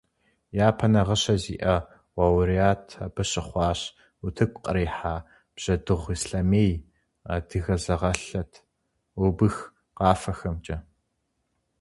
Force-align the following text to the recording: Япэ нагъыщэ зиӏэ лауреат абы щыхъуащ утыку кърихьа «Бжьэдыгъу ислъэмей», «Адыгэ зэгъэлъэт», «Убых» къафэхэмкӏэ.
Япэ 0.67 0.85
нагъыщэ 0.91 1.35
зиӏэ 1.43 1.75
лауреат 2.17 2.85
абы 3.05 3.23
щыхъуащ 3.29 3.81
утыку 4.25 4.61
кърихьа 4.65 5.15
«Бжьэдыгъу 5.55 6.13
ислъэмей», 6.15 6.73
«Адыгэ 7.33 7.75
зэгъэлъэт», 7.83 8.51
«Убых» 9.25 9.55
къафэхэмкӏэ. 9.97 10.77